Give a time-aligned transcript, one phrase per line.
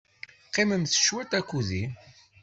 [0.47, 1.83] Qqimemt cwit akked-i.